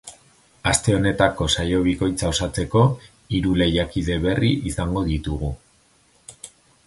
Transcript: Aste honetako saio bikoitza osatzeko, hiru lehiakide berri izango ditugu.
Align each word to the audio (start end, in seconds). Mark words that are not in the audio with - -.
Aste 0.69 0.93
honetako 0.99 1.47
saio 1.57 1.81
bikoitza 1.87 2.31
osatzeko, 2.31 2.81
hiru 3.35 3.53
lehiakide 3.63 4.17
berri 4.23 4.51
izango 4.73 5.07
ditugu. 5.13 5.51